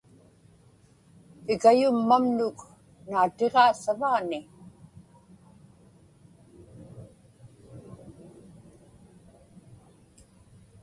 [1.53, 2.57] Ikayummamnuk
[3.09, 4.39] naatiġaa savaani.